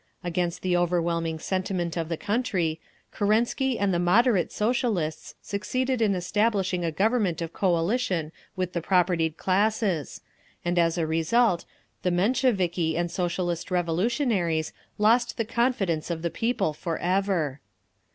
Against 0.23 0.63
the 0.63 0.75
overwhelming 0.75 1.37
sentiment 1.37 1.95
of 1.95 2.09
the 2.09 2.17
country, 2.17 2.79
Kerensky 3.11 3.77
and 3.77 3.93
the 3.93 3.99
"moderate" 3.99 4.51
Socialists 4.51 5.35
succeeded 5.43 6.01
in 6.01 6.15
establishing 6.15 6.83
a 6.83 6.91
Government 6.91 7.39
of 7.39 7.53
Coalition 7.53 8.31
with 8.55 8.73
the 8.73 8.81
propertied 8.81 9.37
classes; 9.37 10.21
and 10.65 10.79
as 10.79 10.97
a 10.97 11.05
result, 11.05 11.65
the 12.01 12.09
Mensheviki 12.09 12.97
and 12.97 13.11
Socialist 13.11 13.69
Revolutionaries 13.69 14.73
lost 14.97 15.37
the 15.37 15.45
confidence 15.45 16.09
of 16.09 16.23
the 16.23 16.31
people 16.31 16.73
forever. 16.73 17.59